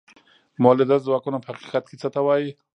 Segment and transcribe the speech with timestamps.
[0.63, 2.51] مؤلده ځواکونه په حقیقت کې څه ته وايي؟